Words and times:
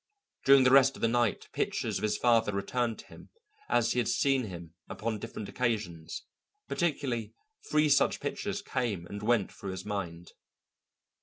During 0.45 0.63
the 0.63 0.71
rest 0.71 0.95
of 0.95 1.03
the 1.03 1.07
night 1.07 1.47
pictures 1.53 1.99
of 1.99 2.01
his 2.01 2.17
father 2.17 2.51
returned 2.51 2.97
to 2.97 3.05
him 3.05 3.29
as 3.69 3.91
he 3.91 3.99
had 3.99 4.07
seen 4.07 4.45
him 4.45 4.73
upon 4.89 5.19
different 5.19 5.47
occasions, 5.47 6.23
particularly 6.67 7.35
three 7.69 7.87
such 7.87 8.19
pictures 8.19 8.63
came 8.63 9.05
and 9.05 9.21
went 9.21 9.51
through 9.51 9.69
his 9.69 9.85
mind. 9.85 10.31